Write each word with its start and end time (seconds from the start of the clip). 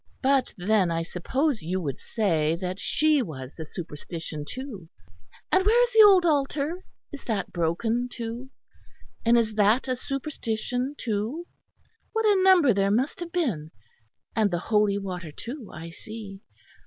But 0.23 0.55
then 0.57 0.89
I 0.89 1.03
suppose 1.03 1.61
you 1.61 1.79
would 1.79 1.99
say 1.99 2.55
that 2.59 2.79
she 2.79 3.21
was 3.21 3.53
a 3.59 3.67
superstition, 3.67 4.45
too. 4.49 4.89
And 5.51 5.63
where 5.63 5.83
is 5.83 5.93
the 5.93 6.01
old 6.03 6.25
altar? 6.25 6.83
Is 7.13 7.23
that 7.25 7.53
broken, 7.53 8.09
too? 8.09 8.49
And 9.23 9.37
is 9.37 9.53
that 9.53 9.87
a 9.87 9.95
superstition, 9.95 10.95
too? 10.97 11.45
What 12.13 12.25
a 12.25 12.41
number 12.41 12.73
there 12.73 12.89
must 12.89 13.19
have 13.19 13.31
been! 13.31 13.69
And 14.35 14.49
the 14.49 14.57
holy 14.57 14.97
water, 14.97 15.31
too, 15.31 15.69
I 15.71 15.91
see. 15.91 16.41